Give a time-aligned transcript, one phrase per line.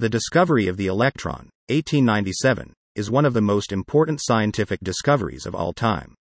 [0.00, 5.54] The discovery of the electron, 1897, is one of the most important scientific discoveries of
[5.54, 6.14] all time.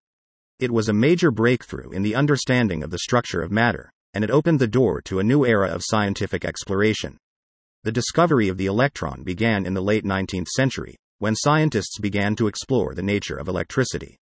[0.59, 4.31] It was a major breakthrough in the understanding of the structure of matter, and it
[4.31, 7.19] opened the door to a new era of scientific exploration.
[7.83, 12.47] The discovery of the electron began in the late 19th century, when scientists began to
[12.47, 14.17] explore the nature of electricity.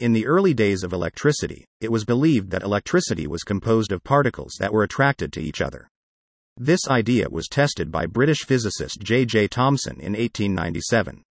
[0.00, 4.56] In the early days of electricity, it was believed that electricity was composed of particles
[4.58, 5.86] that were attracted to each other.
[6.56, 9.24] This idea was tested by British physicist J.
[9.24, 9.48] J.
[9.48, 11.22] Thomson in 1897.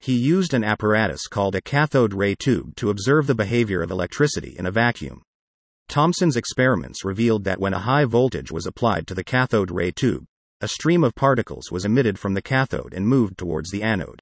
[0.00, 4.54] He used an apparatus called a cathode ray tube to observe the behavior of electricity
[4.58, 5.22] in a vacuum.
[5.88, 10.24] Thomson's experiments revealed that when a high voltage was applied to the cathode ray tube,
[10.60, 14.20] a stream of particles was emitted from the cathode and moved towards the anode.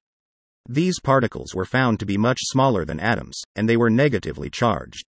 [0.68, 5.04] These particles were found to be much smaller than atoms, and they were negatively charged.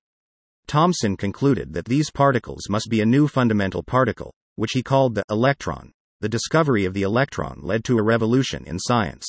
[0.66, 5.22] Thomson concluded that these particles must be a new fundamental particle, which he called the
[5.30, 5.92] electron.
[6.20, 9.24] The discovery of the electron led to a revolution in science.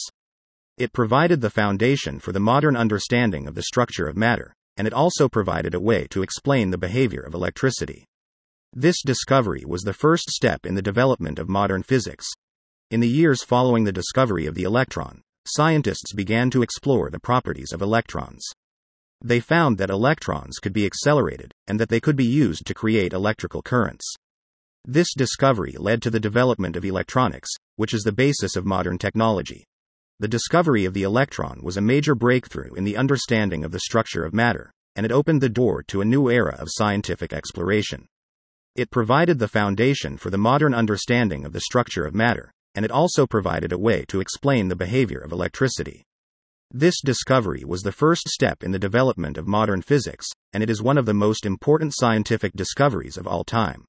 [0.80, 4.94] It provided the foundation for the modern understanding of the structure of matter, and it
[4.94, 8.06] also provided a way to explain the behavior of electricity.
[8.74, 12.26] This discovery was the first step in the development of modern physics.
[12.90, 17.72] In the years following the discovery of the electron, scientists began to explore the properties
[17.72, 18.42] of electrons.
[19.24, 23.14] They found that electrons could be accelerated, and that they could be used to create
[23.14, 24.16] electrical currents.
[24.86, 29.66] This discovery led to the development of electronics, which is the basis of modern technology.
[30.20, 34.24] The discovery of the electron was a major breakthrough in the understanding of the structure
[34.24, 38.08] of matter, and it opened the door to a new era of scientific exploration.
[38.76, 42.92] It provided the foundation for the modern understanding of the structure of matter, and it
[42.92, 46.04] also provided a way to explain the behavior of electricity.
[46.72, 50.82] This discovery was the first step in the development of modern physics, and it is
[50.82, 53.86] one of the most important scientific discoveries of all time.